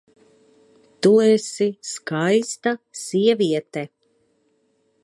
[1.05, 3.87] Tu esi Skaista Sieviete!